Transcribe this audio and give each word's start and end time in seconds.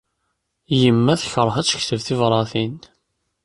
Yemma 0.81 1.13
tekṛeh 1.21 1.55
ad 1.59 1.65
tekteb 1.67 1.99
tibṛatin. 2.07 2.75